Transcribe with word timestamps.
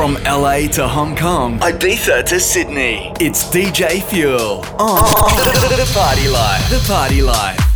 From 0.00 0.14
LA 0.24 0.66
to 0.68 0.88
Hong 0.88 1.14
Kong, 1.14 1.58
Ibiza 1.58 2.24
to 2.24 2.40
Sydney, 2.40 3.12
it's 3.20 3.44
DJ 3.50 4.02
Fuel 4.04 4.64
on 4.78 5.04
oh. 5.04 5.76
the 5.76 5.90
Party 5.92 6.26
Life. 6.26 6.70
The 6.70 6.82
Party 6.90 7.20
Life. 7.20 7.69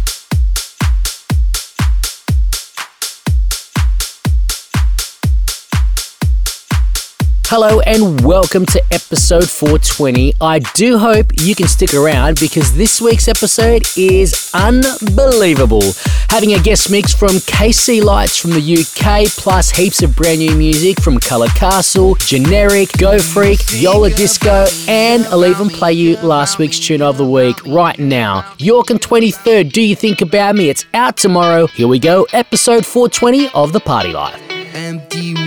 Hello 7.56 7.78
and 7.82 8.24
welcome 8.24 8.66
to 8.66 8.82
episode 8.90 9.48
420. 9.48 10.34
I 10.40 10.58
do 10.58 10.98
hope 10.98 11.26
you 11.34 11.54
can 11.54 11.68
stick 11.68 11.94
around 11.94 12.40
because 12.40 12.76
this 12.76 13.00
week's 13.00 13.28
episode 13.28 13.86
is 13.96 14.50
unbelievable. 14.54 15.84
Having 16.30 16.54
a 16.54 16.58
guest 16.58 16.90
mix 16.90 17.14
from 17.14 17.28
KC 17.28 18.02
Lights 18.02 18.36
from 18.36 18.50
the 18.50 18.58
UK, 18.58 19.28
plus 19.40 19.70
heaps 19.70 20.02
of 20.02 20.16
brand 20.16 20.40
new 20.40 20.56
music 20.56 21.00
from 21.00 21.20
Colour 21.20 21.46
Castle, 21.46 22.16
Generik, 22.16 22.98
Go 22.98 23.20
Freak, 23.20 23.60
Yola 23.70 24.10
Disco, 24.10 24.66
and 24.88 25.24
I'll 25.26 25.46
even 25.46 25.68
play 25.68 25.92
you 25.92 26.16
last 26.22 26.58
week's 26.58 26.80
tune 26.80 27.02
of 27.02 27.18
the 27.18 27.24
week 27.24 27.64
right 27.66 28.00
now. 28.00 28.52
York 28.58 28.90
and 28.90 29.00
23rd, 29.00 29.70
Do 29.70 29.80
You 29.80 29.94
Think 29.94 30.22
About 30.22 30.56
Me? 30.56 30.70
It's 30.70 30.86
out 30.92 31.16
tomorrow. 31.16 31.68
Here 31.68 31.86
we 31.86 32.00
go, 32.00 32.26
episode 32.32 32.84
420 32.84 33.50
of 33.50 33.72
The 33.72 33.78
Party 33.78 34.12
Life 34.12 34.44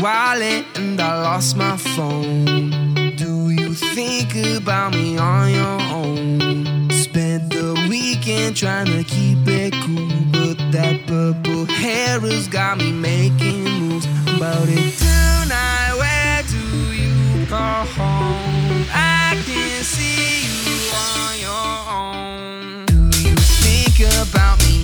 wallet 0.01 0.65
and 0.75 0.99
I 0.99 1.21
lost 1.21 1.57
my 1.57 1.77
phone. 1.77 3.15
Do 3.15 3.49
you 3.49 3.73
think 3.73 4.35
about 4.57 4.93
me 4.93 5.17
on 5.17 5.51
your 5.51 5.81
own? 5.99 6.89
Spent 6.91 7.51
the 7.51 7.73
weekend 7.89 8.55
trying 8.55 8.87
to 8.87 9.03
keep 9.03 9.39
it 9.47 9.73
cool, 9.83 10.07
but 10.31 10.57
that 10.71 11.05
purple 11.07 11.65
hair 11.65 12.19
has 12.19 12.47
got 12.47 12.77
me 12.77 12.91
making 12.91 13.63
moves 13.63 14.05
about 14.35 14.67
it 14.69 14.93
tonight. 14.97 15.93
Where 15.97 16.43
do 16.43 16.93
you 16.93 17.45
go 17.47 17.57
home? 17.57 18.85
I 18.93 19.41
can 19.45 19.83
see 19.83 20.45
you 20.67 20.79
on 21.05 21.31
your 21.47 21.75
own. 21.99 22.85
Do 22.85 22.99
you 23.27 23.35
think 23.63 23.99
about 24.23 24.59
me? 24.65 24.83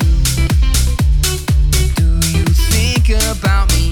Do 1.95 2.09
you 2.37 2.45
think 2.73 3.09
about 3.31 3.71
me? 3.73 3.91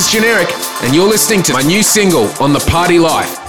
is 0.00 0.06
Generik, 0.06 0.50
and 0.82 0.94
you're 0.94 1.08
listening 1.08 1.42
to 1.42 1.52
my 1.52 1.62
new 1.62 1.82
single 1.82 2.28
on 2.42 2.52
The 2.52 2.60
Party 2.70 2.98
Life. 2.98 3.39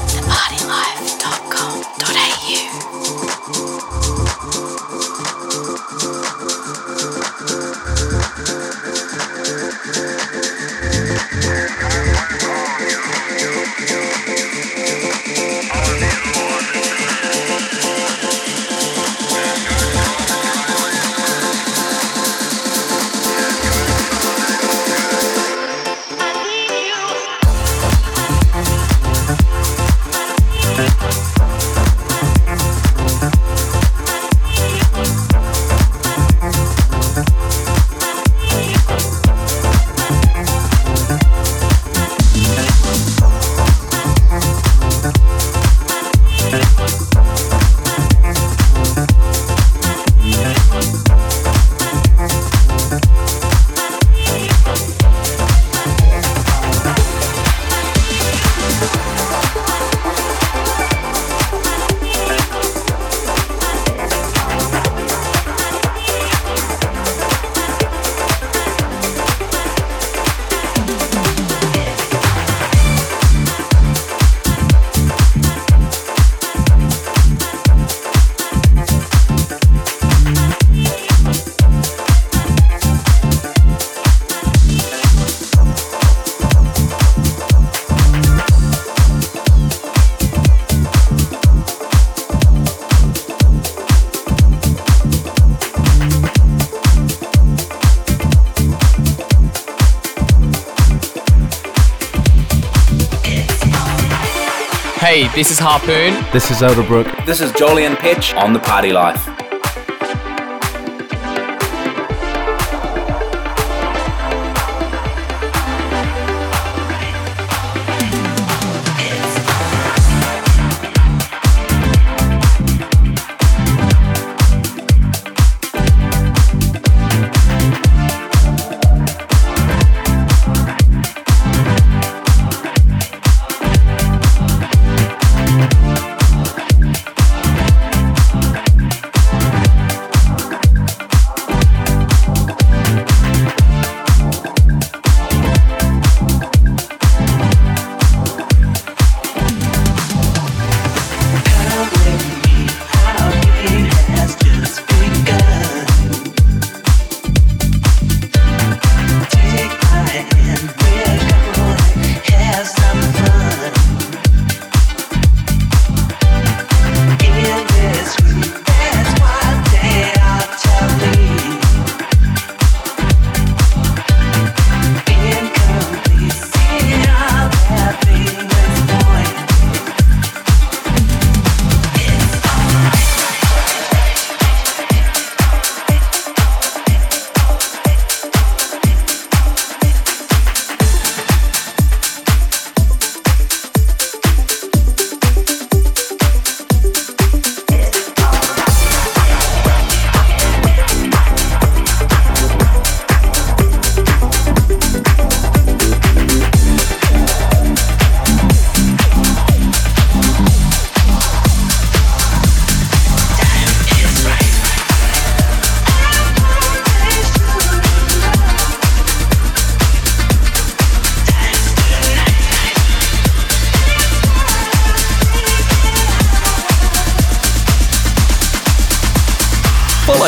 This 105.33 105.49
is 105.49 105.59
Harpoon. 105.59 106.13
This 106.33 106.51
is 106.51 106.57
Elderbrook. 106.57 107.25
This 107.25 107.39
is 107.39 107.53
Jolyon 107.53 107.95
Petch 107.95 108.35
on 108.37 108.51
The 108.51 108.59
Party 108.59 108.91
Life. 108.91 109.40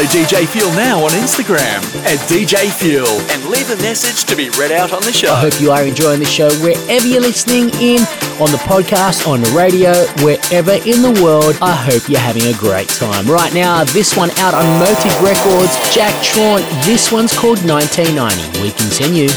Follow 0.04 0.26
DJ 0.26 0.46
Fuel 0.48 0.72
now 0.72 1.04
on 1.04 1.12
Instagram 1.12 1.80
at 2.04 2.20
DJ 2.28 2.70
Fuel 2.70 3.08
and 3.32 3.46
leave 3.46 3.70
a 3.70 3.78
message 3.78 4.26
to 4.26 4.36
be 4.36 4.50
read 4.50 4.72
out 4.72 4.92
on 4.92 5.02
the 5.04 5.14
show. 5.14 5.32
I 5.32 5.40
hope 5.40 5.62
you 5.62 5.72
are 5.72 5.84
enjoying 5.84 6.20
the 6.20 6.26
show 6.26 6.50
wherever 6.60 7.08
you're 7.08 7.22
listening 7.22 7.70
in, 7.80 8.02
on 8.42 8.52
the 8.52 8.60
podcast, 8.68 9.28
on 9.28 9.42
the 9.42 9.50
radio, 9.52 9.94
wherever 10.24 10.74
in 10.74 11.02
the 11.02 11.18
world. 11.24 11.58
I 11.62 11.74
hope 11.74 12.10
you're 12.10 12.20
having 12.20 12.44
a 12.44 12.58
great 12.58 12.90
time. 12.90 13.28
Right 13.28 13.54
now, 13.54 13.86
this 13.86 14.18
one 14.18 14.32
out 14.32 14.54
on 14.54 14.66
Motive 14.80 15.16
Records, 15.22 15.72
Jack 15.96 16.14
Tron. 16.24 16.60
This 16.84 17.12
one's 17.12 17.32
called 17.32 17.64
1990. 17.64 18.62
We 18.62 18.72
continue. 18.72 19.30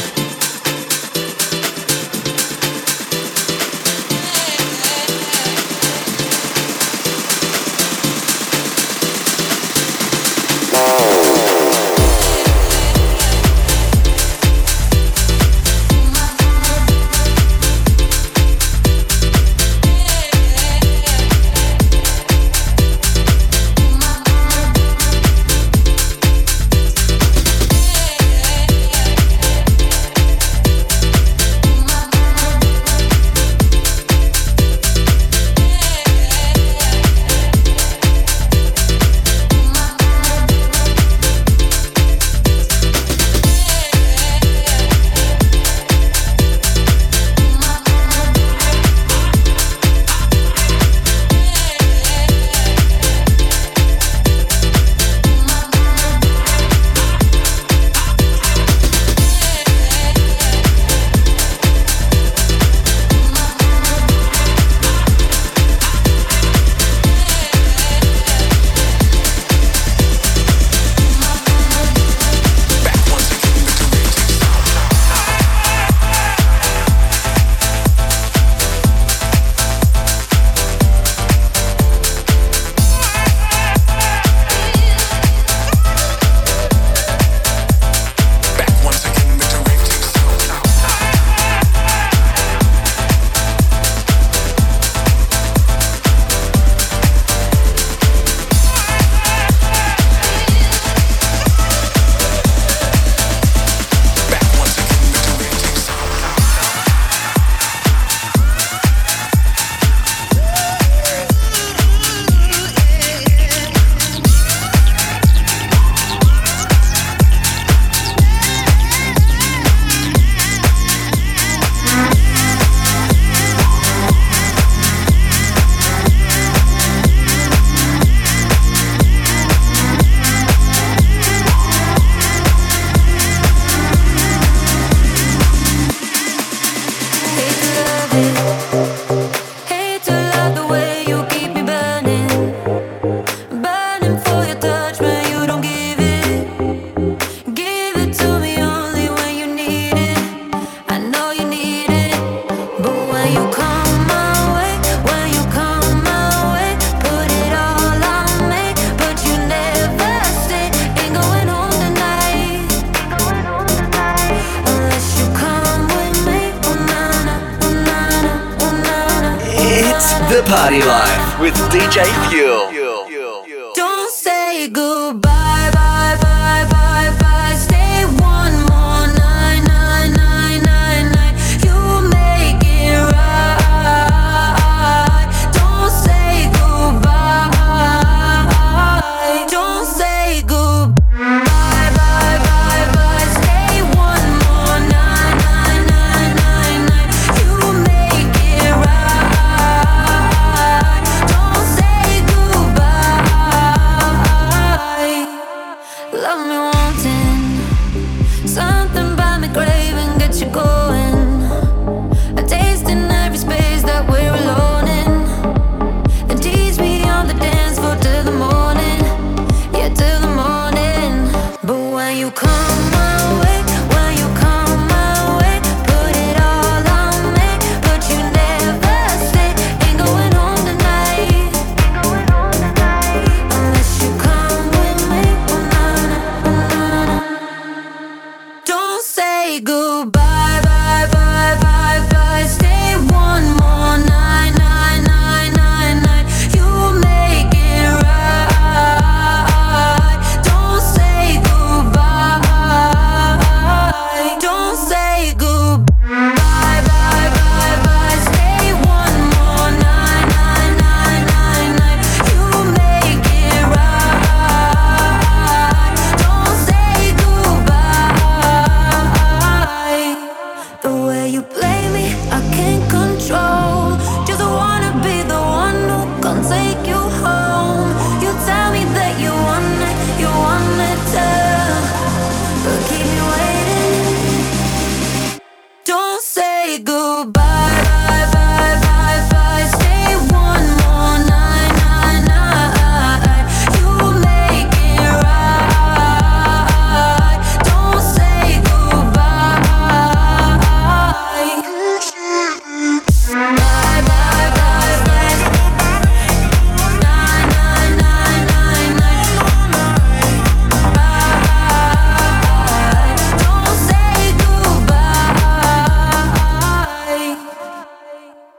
Party 170.29 170.81
Life 170.83 171.39
with 171.39 171.53
DJ 171.71 172.03
Fuel. 172.29 172.86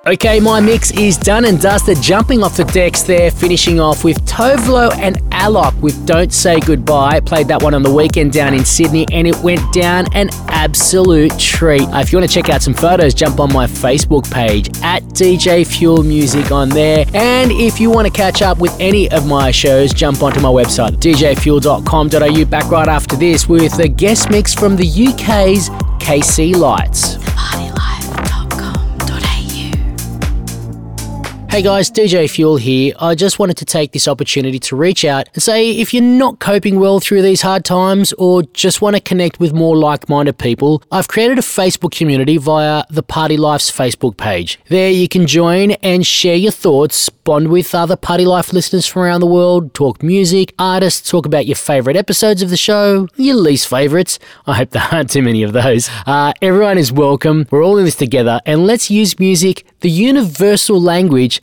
Okay, 0.08 0.40
my 0.40 0.58
mix 0.58 0.90
is 0.92 1.18
done 1.18 1.44
and 1.44 1.60
dusted. 1.60 2.00
Jumping 2.00 2.42
off 2.42 2.56
the 2.56 2.64
decks 2.64 3.02
there, 3.02 3.30
finishing 3.30 3.78
off 3.78 4.04
with 4.04 4.16
Tove 4.24 4.66
Lo 4.66 4.88
and 4.94 5.16
Alok 5.32 5.78
with 5.82 6.06
Don't 6.06 6.32
Say 6.32 6.60
Goodbye. 6.60 7.20
Played 7.20 7.48
that 7.48 7.62
one 7.62 7.74
on 7.74 7.82
the 7.82 7.92
weekend 7.92 8.32
down 8.32 8.54
in 8.54 8.64
Sydney 8.64 9.04
and 9.12 9.26
it 9.26 9.36
went 9.40 9.60
down 9.70 10.10
an 10.14 10.30
absolute 10.48 11.38
treat. 11.38 11.82
Uh, 11.82 11.98
if 11.98 12.10
you 12.10 12.18
want 12.18 12.30
to 12.30 12.34
check 12.34 12.48
out 12.48 12.62
some 12.62 12.72
photos, 12.72 13.12
jump 13.12 13.38
on 13.38 13.52
my 13.52 13.66
Facebook 13.66 14.32
page 14.32 14.70
at 14.82 15.02
DJ 15.08 15.66
Fuel 15.66 16.02
Music 16.02 16.50
on 16.52 16.70
there. 16.70 17.04
And 17.12 17.52
if 17.52 17.78
you 17.78 17.90
want 17.90 18.06
to 18.06 18.12
catch 18.12 18.40
up 18.40 18.60
with 18.60 18.74
any 18.80 19.10
of 19.10 19.26
my 19.26 19.50
shows, 19.50 19.92
jump 19.92 20.22
onto 20.22 20.40
my 20.40 20.48
website, 20.48 20.92
djfuel.com.au. 20.92 22.44
Back 22.46 22.70
right 22.70 22.88
after 22.88 23.14
this 23.14 23.46
with 23.46 23.78
a 23.78 23.88
guest 23.88 24.30
mix 24.30 24.54
from 24.54 24.74
the 24.74 24.86
UK's 24.86 25.68
KC 26.00 26.56
Lights. 26.56 27.18
Hey 31.58 31.64
guys, 31.64 31.90
DJ 31.90 32.30
Fuel 32.30 32.56
here. 32.56 32.94
I 33.00 33.16
just 33.16 33.40
wanted 33.40 33.56
to 33.56 33.64
take 33.64 33.90
this 33.90 34.06
opportunity 34.06 34.60
to 34.60 34.76
reach 34.76 35.04
out 35.04 35.28
and 35.34 35.42
say 35.42 35.72
if 35.72 35.92
you're 35.92 36.04
not 36.04 36.38
coping 36.38 36.78
well 36.78 37.00
through 37.00 37.22
these 37.22 37.42
hard 37.42 37.64
times 37.64 38.12
or 38.12 38.44
just 38.52 38.80
want 38.80 38.94
to 38.94 39.02
connect 39.02 39.40
with 39.40 39.52
more 39.52 39.76
like 39.76 40.08
minded 40.08 40.38
people, 40.38 40.84
I've 40.92 41.08
created 41.08 41.36
a 41.36 41.42
Facebook 41.42 41.90
community 41.90 42.36
via 42.36 42.84
the 42.90 43.02
Party 43.02 43.36
Life's 43.36 43.72
Facebook 43.72 44.16
page. 44.16 44.60
There 44.68 44.88
you 44.88 45.08
can 45.08 45.26
join 45.26 45.72
and 45.82 46.06
share 46.06 46.36
your 46.36 46.52
thoughts, 46.52 47.08
bond 47.08 47.48
with 47.48 47.74
other 47.74 47.96
Party 47.96 48.24
Life 48.24 48.52
listeners 48.52 48.86
from 48.86 49.02
around 49.02 49.18
the 49.18 49.26
world, 49.26 49.74
talk 49.74 50.00
music, 50.00 50.54
artists, 50.60 51.10
talk 51.10 51.26
about 51.26 51.46
your 51.46 51.56
favourite 51.56 51.96
episodes 51.96 52.40
of 52.40 52.50
the 52.50 52.56
show, 52.56 53.08
your 53.16 53.34
least 53.34 53.66
favourites. 53.66 54.20
I 54.46 54.54
hope 54.54 54.70
there 54.70 54.86
aren't 54.92 55.10
too 55.10 55.22
many 55.22 55.42
of 55.42 55.54
those. 55.54 55.90
Uh, 56.06 56.34
everyone 56.40 56.78
is 56.78 56.92
welcome. 56.92 57.48
We're 57.50 57.64
all 57.64 57.78
in 57.78 57.84
this 57.84 57.96
together 57.96 58.40
and 58.46 58.64
let's 58.64 58.92
use 58.92 59.18
music, 59.18 59.66
the 59.80 59.90
universal 59.90 60.80
language 60.80 61.42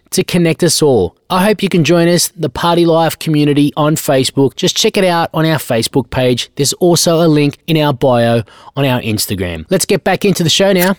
to 0.11 0.23
connect 0.23 0.61
us 0.63 0.81
all. 0.81 1.15
I 1.29 1.45
hope 1.45 1.63
you 1.63 1.69
can 1.69 1.85
join 1.85 2.09
us, 2.09 2.27
the 2.29 2.49
Party 2.49 2.85
Life 2.85 3.17
community 3.17 3.71
on 3.77 3.95
Facebook. 3.95 4.55
Just 4.55 4.75
check 4.75 4.97
it 4.97 5.05
out 5.05 5.29
on 5.33 5.45
our 5.45 5.57
Facebook 5.57 6.09
page. 6.09 6.49
There's 6.55 6.73
also 6.73 7.25
a 7.25 7.27
link 7.27 7.57
in 7.67 7.77
our 7.77 7.93
bio 7.93 8.43
on 8.75 8.85
our 8.85 9.01
Instagram. 9.01 9.65
Let's 9.69 9.85
get 9.85 10.03
back 10.03 10.25
into 10.25 10.43
the 10.43 10.49
show 10.49 10.73
now. 10.73 10.95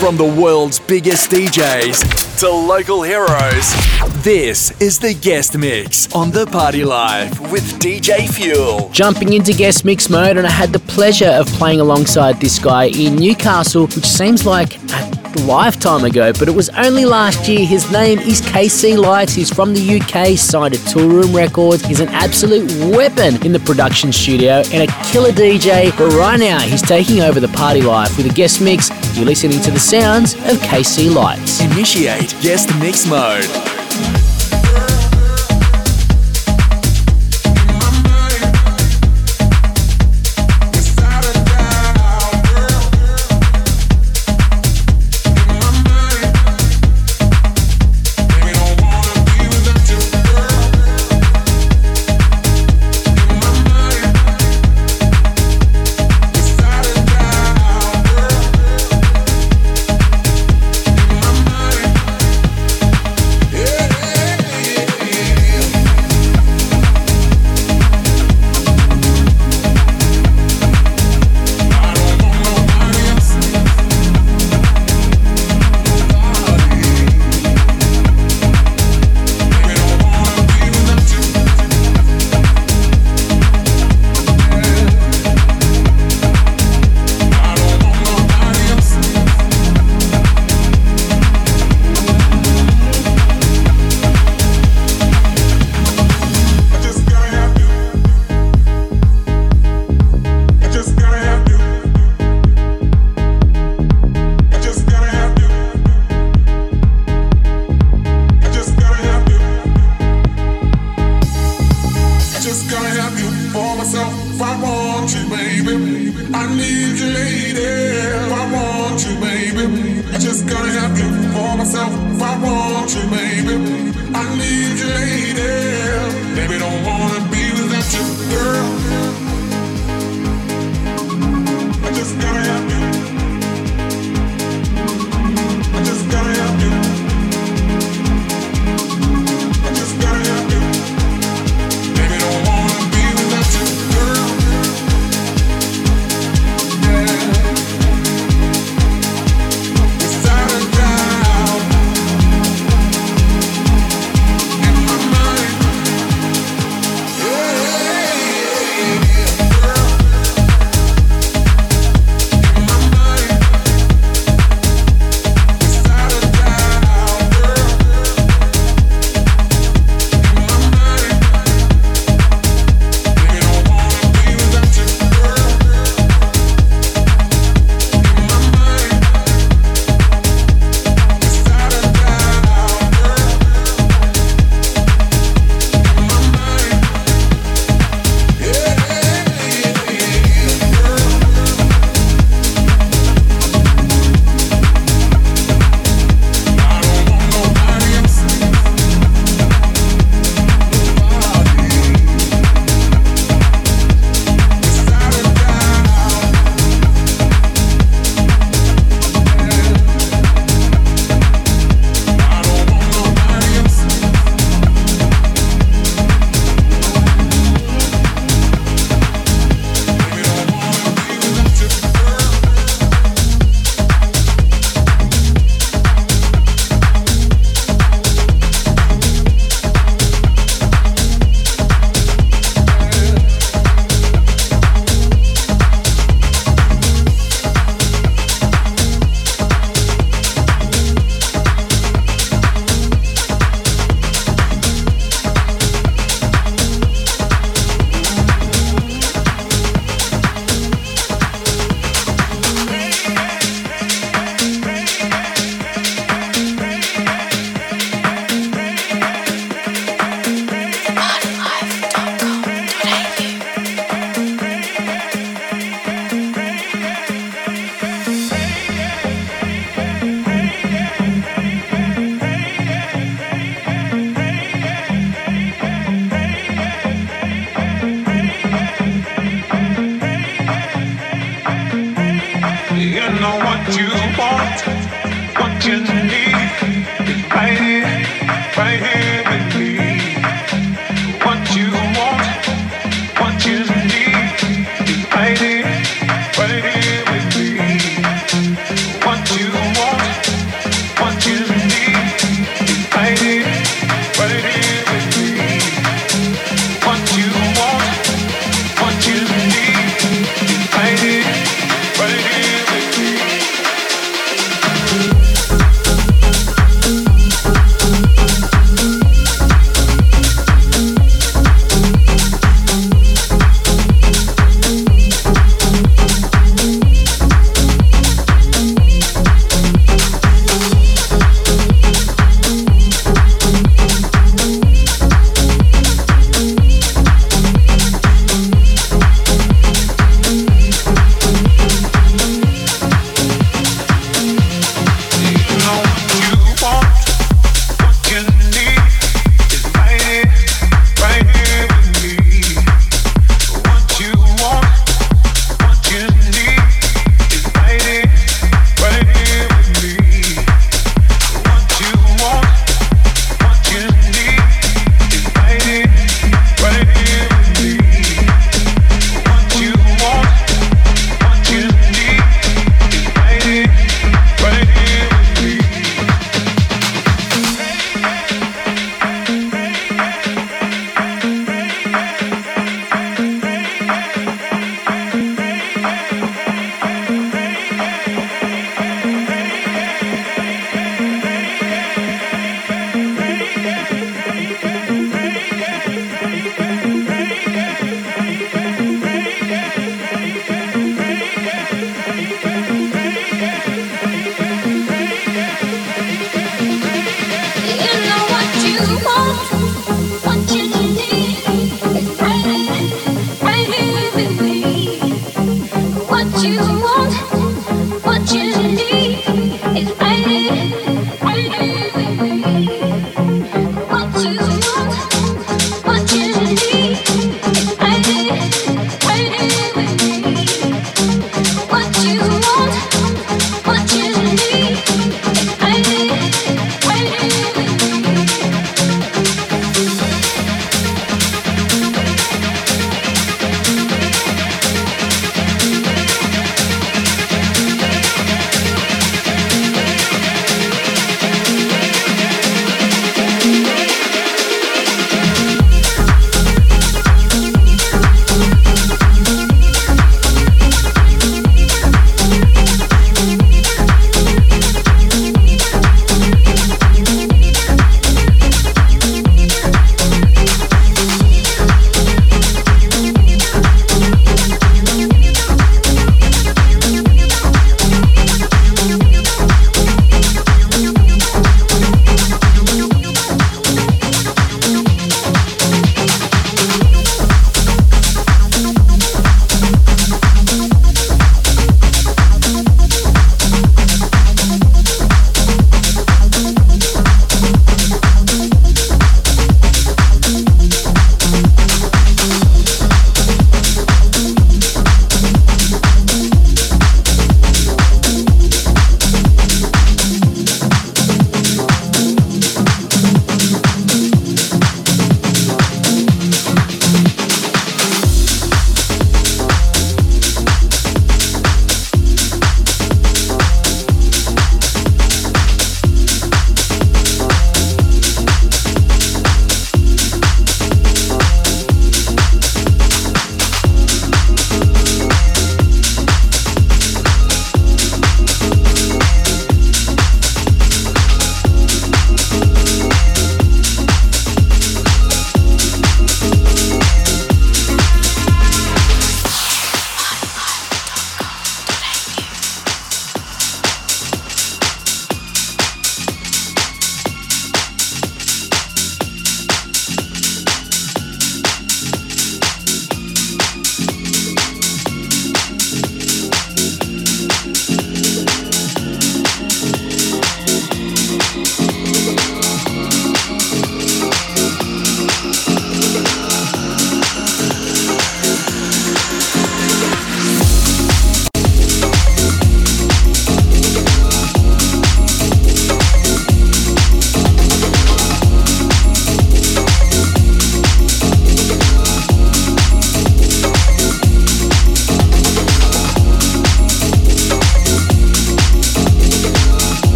From 0.00 0.16
the 0.16 0.24
world's 0.24 0.80
biggest 0.80 1.30
DJs 1.30 2.40
to 2.40 2.50
local 2.50 3.02
heroes, 3.02 3.72
this 4.24 4.80
is 4.80 4.98
the 4.98 5.14
guest 5.14 5.56
mix 5.56 6.12
on 6.14 6.32
the 6.32 6.46
Party 6.46 6.84
Life 6.84 7.38
with 7.52 7.62
DJ 7.80 8.28
Fuel. 8.28 8.90
Jumping 8.90 9.34
into 9.34 9.52
guest 9.52 9.84
mix 9.84 10.10
mode, 10.10 10.36
and 10.36 10.46
I 10.46 10.50
had 10.50 10.72
the 10.72 10.80
pleasure 10.80 11.30
of 11.30 11.46
playing 11.46 11.78
alongside 11.78 12.40
this 12.40 12.58
guy 12.58 12.86
in 12.86 13.14
Newcastle, 13.14 13.86
which 13.86 14.06
seems 14.06 14.44
like 14.44 14.76
a 14.92 15.40
lifetime 15.42 16.04
ago, 16.04 16.32
but 16.32 16.48
it 16.48 16.54
was 16.54 16.68
only 16.70 17.04
last 17.04 17.48
year. 17.48 17.64
His 17.64 17.90
name 17.92 18.18
is 18.18 18.40
KC 18.48 18.96
Lights. 18.96 19.34
He's 19.34 19.52
from 19.52 19.74
the 19.74 20.00
UK, 20.00 20.36
signed 20.38 20.74
to 20.74 20.80
Toolroom 20.80 21.34
Records. 21.34 21.84
He's 21.84 22.00
an 22.00 22.08
absolute 22.08 22.70
weapon 22.96 23.44
in 23.44 23.52
the 23.52 23.60
production 23.60 24.12
studio 24.12 24.62
and 24.72 24.88
a 24.88 24.92
killer 25.04 25.30
DJ. 25.30 25.96
But 25.96 26.12
right 26.14 26.38
now, 26.38 26.58
he's 26.60 26.82
taking 26.82 27.20
over 27.20 27.40
the 27.40 27.48
party 27.48 27.82
life 27.82 28.16
with 28.16 28.26
a 28.26 28.34
guest 28.34 28.60
mix. 28.60 28.90
You're 29.16 29.26
listening 29.26 29.60
to 29.60 29.70
the 29.70 29.78
sounds 29.78 30.34
of 30.34 30.58
KC 30.62 31.14
Lights. 31.14 31.60
Initiate 31.60 32.34
guest 32.40 32.70
mix 32.80 33.06
mode. 33.06 33.77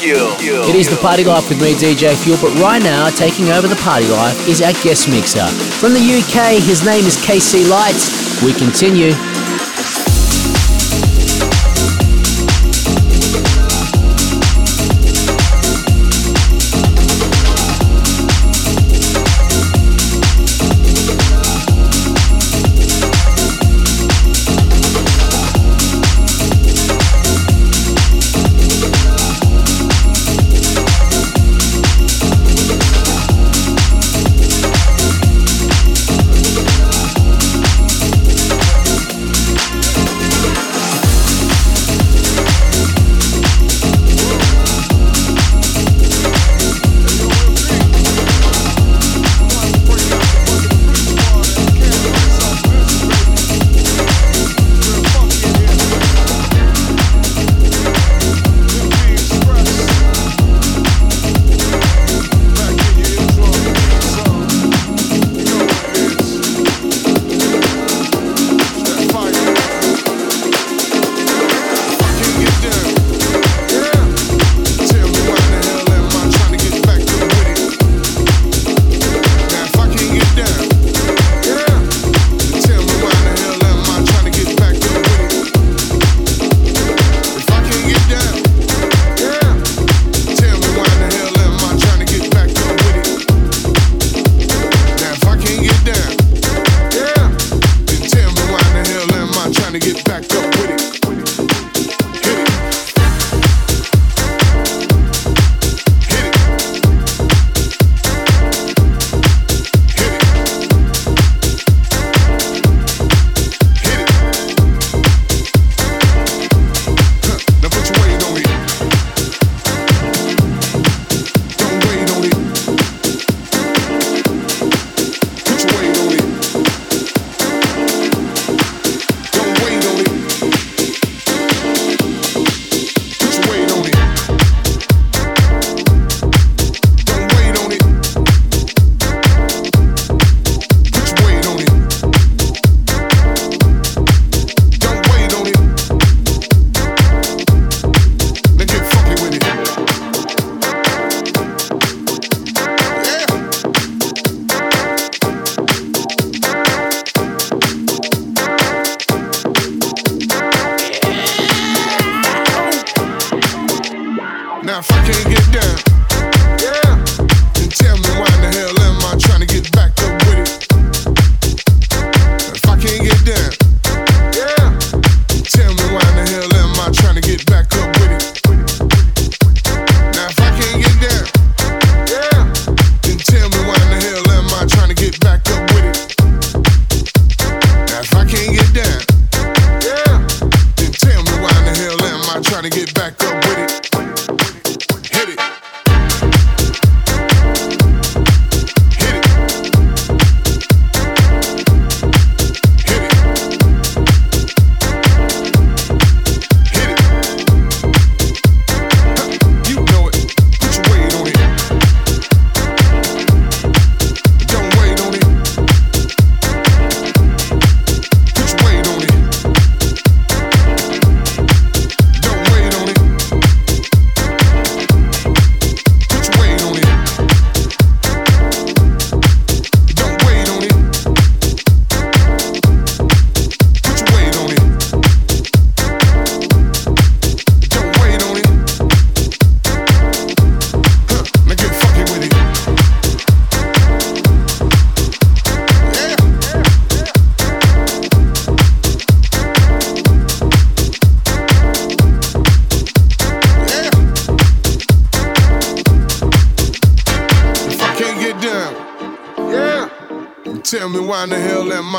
Fuel. 0.00 0.32
It 0.40 0.74
is 0.74 0.88
the 0.88 0.96
Party 0.96 1.24
Life 1.24 1.50
with 1.50 1.60
me, 1.60 1.74
DJ 1.74 2.16
Fuel, 2.24 2.38
but 2.40 2.58
right 2.58 2.82
now, 2.82 3.10
taking 3.10 3.50
over 3.50 3.68
the 3.68 3.76
Party 3.76 4.08
Life 4.08 4.48
is 4.48 4.62
our 4.62 4.72
guest 4.82 5.10
mixer. 5.10 5.46
From 5.76 5.92
the 5.92 6.00
UK, 6.00 6.56
his 6.56 6.82
name 6.84 7.04
is 7.04 7.16
KC 7.16 7.68
Lights. 7.68 8.42
We 8.42 8.54
continue. 8.54 9.12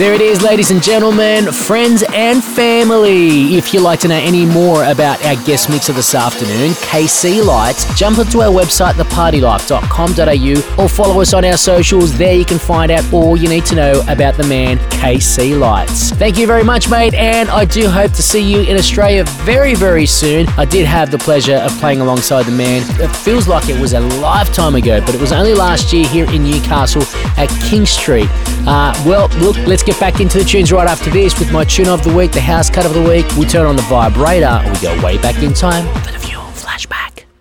There 0.00 0.14
it 0.14 0.22
is, 0.22 0.40
ladies 0.40 0.70
and 0.70 0.82
gentlemen, 0.82 1.52
friends 1.52 2.02
and 2.14 2.42
family. 2.42 3.54
If 3.58 3.74
you'd 3.74 3.82
like 3.82 4.00
to 4.00 4.08
know 4.08 4.14
any 4.14 4.46
more 4.46 4.82
about 4.84 5.22
our 5.26 5.36
guest 5.44 5.68
mix 5.68 5.90
of 5.90 5.96
this 5.96 6.14
afternoon, 6.14 6.70
KC 6.70 7.44
Lights, 7.44 7.84
jump 7.98 8.18
onto 8.18 8.40
our 8.40 8.48
website, 8.50 8.94
thepartylife.com.au, 8.94 10.82
or 10.82 10.88
follow 10.88 11.20
us 11.20 11.34
on 11.34 11.44
our 11.44 11.58
socials. 11.58 12.16
There 12.16 12.34
you 12.34 12.46
can 12.46 12.58
find 12.58 12.90
out 12.90 13.12
all 13.12 13.36
you 13.36 13.46
need 13.46 13.66
to 13.66 13.74
know 13.74 14.02
about 14.08 14.38
the 14.38 14.44
man, 14.44 14.78
KC 14.88 15.58
Lights. 15.58 16.12
Thank 16.12 16.38
you 16.38 16.46
very 16.46 16.64
much, 16.64 16.88
mate, 16.88 17.12
and 17.12 17.50
I 17.50 17.66
do 17.66 17.86
hope 17.86 18.12
to 18.12 18.22
see 18.22 18.40
you 18.40 18.60
in 18.62 18.78
Australia 18.78 19.24
very, 19.44 19.74
very 19.74 20.06
soon. 20.06 20.48
I 20.56 20.64
did 20.64 20.86
have 20.86 21.10
the 21.10 21.18
pleasure 21.18 21.56
of 21.56 21.78
playing 21.78 22.00
alongside 22.00 22.44
the 22.44 22.52
man. 22.52 22.80
It 23.02 23.14
feels 23.14 23.46
like 23.46 23.68
it 23.68 23.78
was 23.78 23.92
a 23.92 24.00
lifetime 24.00 24.76
ago, 24.76 25.02
but 25.02 25.14
it 25.14 25.20
was 25.20 25.32
only 25.32 25.52
last 25.52 25.92
year 25.92 26.08
here 26.08 26.24
in 26.30 26.44
Newcastle 26.44 27.02
at 27.36 27.50
King 27.68 27.84
Street. 27.84 28.30
Uh, 28.66 28.92
well, 29.06 29.28
look, 29.38 29.56
let's 29.66 29.82
get 29.82 29.98
back 29.98 30.20
into 30.20 30.38
the 30.38 30.44
tunes 30.44 30.70
right 30.70 30.88
after 30.88 31.10
this 31.10 31.38
with 31.38 31.52
my 31.52 31.64
tune 31.64 31.88
of 31.88 32.04
the 32.04 32.14
week, 32.14 32.32
the 32.32 32.40
house 32.40 32.70
cut 32.70 32.86
of 32.86 32.94
the 32.94 33.02
week. 33.02 33.26
We 33.36 33.46
turn 33.46 33.66
on 33.66 33.76
the 33.76 33.82
vibrator 33.82 34.46
and 34.46 34.72
we 34.72 34.80
go 34.80 35.02
way 35.04 35.18
back 35.18 35.42
in 35.42 35.54
time 35.54 36.19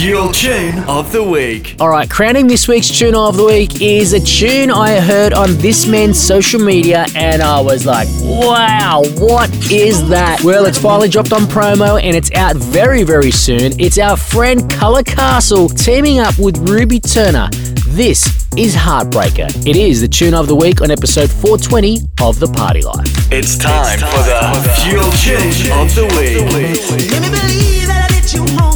Fuel 0.00 0.32
Tune 0.32 0.78
of 0.84 1.12
the 1.12 1.22
Week. 1.22 1.76
All 1.78 1.90
right, 1.90 2.08
crowning 2.08 2.46
this 2.46 2.66
week's 2.66 2.88
tune 2.88 3.14
of 3.14 3.36
the 3.36 3.44
week 3.44 3.82
is 3.82 4.14
a 4.14 4.20
tune 4.20 4.70
I 4.70 4.98
heard 4.98 5.34
on 5.34 5.56
this 5.56 5.86
man's 5.86 6.18
social 6.18 6.58
media, 6.58 7.04
and 7.14 7.42
I 7.42 7.60
was 7.60 7.84
like, 7.84 8.08
wow, 8.22 9.02
what 9.18 9.50
is 9.70 10.08
that? 10.08 10.42
Well, 10.42 10.64
it's 10.64 10.78
finally 10.78 11.10
dropped 11.10 11.34
on 11.34 11.42
promo 11.42 12.02
and 12.02 12.16
it's 12.16 12.32
out 12.32 12.56
very, 12.56 13.02
very 13.02 13.30
soon. 13.30 13.78
It's 13.78 13.98
our 13.98 14.16
friend 14.16 14.70
Color 14.70 15.02
Castle 15.02 15.68
teaming 15.68 16.18
up 16.18 16.38
with 16.38 16.56
Ruby 16.66 16.98
Turner. 16.98 17.50
This 17.88 18.48
is 18.56 18.74
Heartbreaker. 18.74 19.54
It 19.66 19.76
is 19.76 20.00
the 20.00 20.08
tune 20.08 20.32
of 20.32 20.46
the 20.46 20.56
week 20.56 20.80
on 20.80 20.90
episode 20.90 21.28
420 21.30 21.98
of 22.22 22.40
The 22.40 22.46
Party 22.46 22.80
Life. 22.80 23.30
It's 23.30 23.58
time, 23.58 23.98
for 23.98 24.22
the 24.24 24.72
Fuel 24.80 25.12
Tune 25.20 25.78
of 25.78 25.94
the 25.94 26.06
Week. 26.16 27.10
Let 27.10 27.20
me 27.20 27.28
believe 27.28 27.86
that 27.86 28.08
I 28.10 28.14
let 28.14 28.32
you 28.32 28.58
home. 28.58 28.69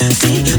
fantasy. 0.00 0.49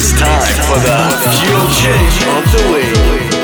It's 0.00 0.12
time 0.12 0.54
for 0.62 0.78
the 0.78 1.10
fuel 1.28 1.68
change 1.70 2.22
of 2.22 2.44
the 2.52 2.72
week. 2.72 3.37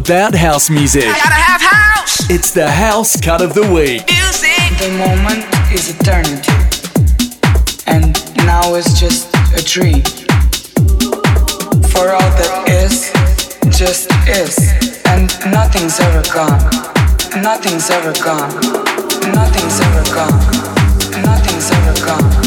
About 0.00 0.34
house 0.34 0.70
music. 0.70 1.04
I 1.04 1.18
gotta 1.18 1.34
have 1.34 1.60
house. 1.60 2.30
It's 2.30 2.52
the 2.52 2.70
house 2.70 3.20
cut 3.20 3.42
of 3.42 3.52
the 3.52 3.62
week. 3.62 4.08
Music. 4.08 4.78
The 4.78 4.90
moment 4.96 5.44
is 5.72 5.90
eternity, 5.94 6.56
and 7.86 8.16
now 8.46 8.74
is 8.74 8.98
just 8.98 9.28
a 9.54 9.62
dream. 9.62 10.02
For 11.92 12.12
all 12.16 12.30
that 12.40 12.64
is, 12.68 13.12
just 13.76 14.08
is, 14.26 14.56
and 15.04 15.28
nothing's 15.52 16.00
ever 16.00 16.22
gone. 16.32 16.62
Nothing's 17.42 17.90
ever 17.90 18.14
gone. 18.24 18.52
Nothing's 19.36 19.80
ever 19.80 20.04
gone. 20.16 20.40
Nothing's 21.22 21.70
ever 21.70 22.06
gone. 22.06 22.39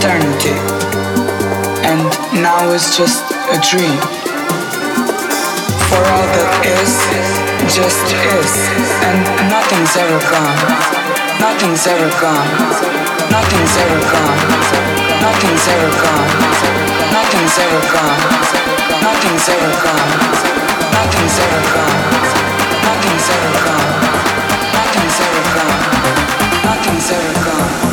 Eternity, 0.00 0.56
and 1.84 2.00
now 2.40 2.72
is 2.72 2.96
just 2.96 3.20
a 3.52 3.58
dream. 3.60 4.00
For 5.92 6.00
all 6.00 6.24
that 6.24 6.64
is, 6.64 6.92
just 7.68 8.08
is, 8.08 8.52
and 9.04 9.20
nothing's 9.52 9.92
ever 10.00 10.16
gone. 10.32 10.56
Nothing's 11.36 11.84
ever 11.84 12.08
gone. 12.16 12.48
Nothing's 13.28 13.76
ever 13.76 14.00
gone. 14.08 14.40
Nothing's 15.20 15.68
ever 15.68 15.92
gone. 16.00 16.32
Nothing's 17.12 17.56
ever 17.60 17.84
gone. 17.92 18.16
Nothing's 19.04 19.48
ever 19.52 19.72
gone. 19.84 20.00
Nothing's 20.96 21.36
ever 21.44 21.64
gone. 21.76 22.00
Nothing's 22.88 23.28
ever 23.36 23.52
gone. 23.68 24.00
Nothing's 24.72 25.18
ever 25.20 25.44
gone. 25.52 25.84
Nothing's 26.64 27.10
ever 27.12 27.34
gone. 27.44 27.89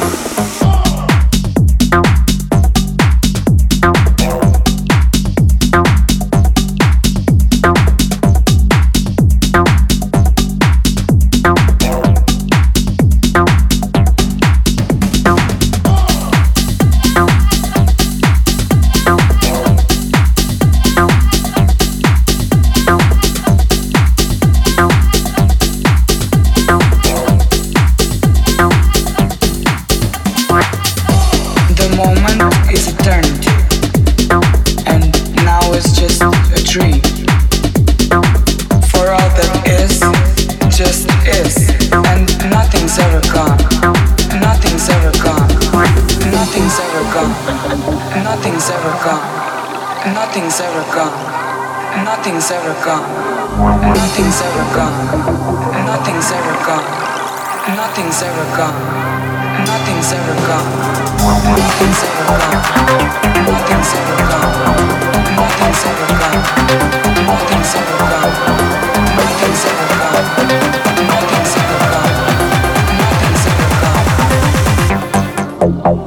Bye. 75.68 76.07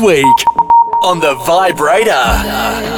Week 0.00 0.24
on 1.02 1.20
the 1.20 1.34
Vibrator. 1.46 2.97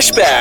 Flashback. 0.00 0.39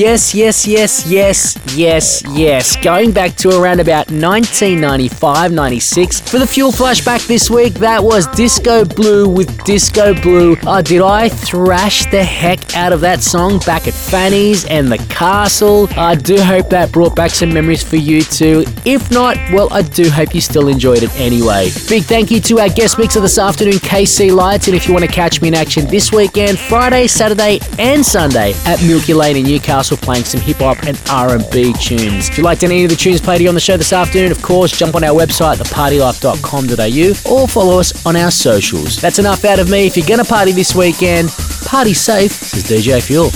Yes, 0.00 0.34
yes, 0.34 0.66
yes, 0.66 1.06
yes, 1.06 1.58
yes, 1.76 2.22
yes. 2.30 2.74
Going 2.76 3.12
back 3.12 3.36
to 3.36 3.50
around 3.50 3.80
about 3.80 4.10
1995 4.10 5.52
96. 5.52 6.20
For 6.22 6.38
the 6.38 6.46
Fuel 6.46 6.72
flashback 6.72 7.26
this 7.26 7.50
week, 7.50 7.74
that 7.74 8.02
was 8.02 8.26
Disco 8.28 8.86
Blue 8.86 9.28
with 9.28 9.62
Disco 9.64 10.14
Blue. 10.14 10.56
Uh, 10.66 10.80
did 10.80 11.02
I 11.02 11.28
thrash 11.28 12.10
the 12.10 12.24
heck 12.24 12.74
out 12.74 12.94
of 12.94 13.02
that 13.02 13.20
song 13.20 13.58
back 13.66 13.86
at 13.86 13.92
Fanny's 13.92 14.64
and 14.64 14.90
the 14.90 14.96
Castle? 15.10 15.86
I 15.98 16.14
do 16.14 16.40
hope 16.40 16.70
that 16.70 16.90
brought 16.92 17.14
back 17.14 17.30
some 17.30 17.52
memories 17.52 17.82
for 17.82 17.96
you 17.96 18.22
too. 18.22 18.64
If 18.86 19.10
not, 19.10 19.36
well, 19.52 19.70
I 19.70 19.82
do 19.82 20.08
hope 20.08 20.34
you 20.34 20.40
still 20.40 20.68
enjoyed 20.68 21.02
it 21.02 21.14
anyway. 21.20 21.68
Big 21.90 22.04
thank 22.04 22.30
you 22.30 22.40
to 22.40 22.60
our 22.60 22.70
guest 22.70 22.98
mixer 22.98 23.20
this 23.20 23.36
afternoon, 23.36 23.74
KC 23.74 24.34
Lights. 24.34 24.66
And 24.66 24.74
if 24.74 24.88
you 24.88 24.94
want 24.94 25.04
to 25.04 25.12
catch 25.12 25.42
me 25.42 25.48
in 25.48 25.54
action 25.54 25.86
this 25.88 26.10
weekend, 26.10 26.58
Friday, 26.58 27.06
Saturday, 27.06 27.60
and 27.78 28.02
Sunday 28.02 28.54
at 28.64 28.82
Milky 28.82 29.12
Lane 29.12 29.36
in 29.36 29.44
Newcastle, 29.44 29.89
playing 29.96 30.24
some 30.24 30.40
hip 30.40 30.58
hop 30.58 30.78
and 30.86 31.00
R&B 31.10 31.72
tunes. 31.74 32.28
If 32.28 32.38
you 32.38 32.44
liked 32.44 32.62
any 32.64 32.84
of 32.84 32.90
the 32.90 32.96
tunes 32.96 33.20
played 33.20 33.40
here 33.40 33.48
on 33.48 33.54
the 33.54 33.60
show 33.60 33.76
this 33.76 33.92
afternoon, 33.92 34.30
of 34.32 34.42
course, 34.42 34.76
jump 34.76 34.94
on 34.94 35.04
our 35.04 35.18
website, 35.18 35.56
thepartylife.com.au, 35.56 37.32
or 37.32 37.48
follow 37.48 37.80
us 37.80 38.06
on 38.06 38.16
our 38.16 38.30
socials. 38.30 39.00
That's 39.00 39.18
enough 39.18 39.44
out 39.44 39.58
of 39.58 39.70
me. 39.70 39.86
If 39.86 39.96
you're 39.96 40.06
gonna 40.06 40.24
party 40.24 40.52
this 40.52 40.74
weekend, 40.74 41.30
party 41.66 41.94
safe. 41.94 42.32
Says 42.32 42.64
DJ 42.64 43.02
Fuel. 43.02 43.30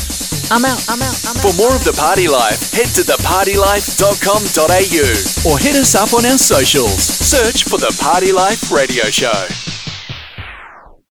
I'm 0.51 0.65
out. 0.65 0.85
I'm 0.89 1.01
out. 1.01 1.25
I'm 1.27 1.37
out. 1.37 1.43
For 1.43 1.53
more 1.57 1.75
of 1.75 1.85
the 1.85 1.93
Party 1.99 2.29
Life, 2.29 2.73
head 2.73 2.87
to 2.95 3.03
thepartylife.com.au 3.03 5.51
or 5.51 5.59
hit 5.59 5.77
us 5.77 5.95
up 5.95 6.13
on 6.13 6.25
our 6.25 6.39
socials. 6.39 7.03
Search 7.03 7.65
for 7.65 7.79
the 7.79 7.97
Party 8.01 8.33
Life 8.33 8.71
Radio 8.71 9.05
Show. 9.05 9.74